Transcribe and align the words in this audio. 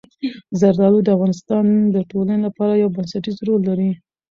زردالو 0.59 0.99
د 1.03 1.07
افغانستان 1.15 1.65
د 1.95 1.97
ټولنې 2.11 2.39
لپاره 2.47 2.73
یو 2.81 2.89
بنسټيز 2.95 3.37
رول 3.47 3.61
لري. 3.69 3.91